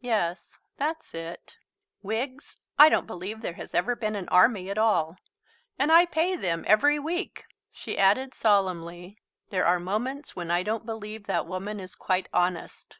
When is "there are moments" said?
9.50-10.34